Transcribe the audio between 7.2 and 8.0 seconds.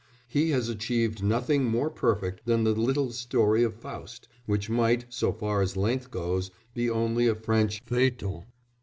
a French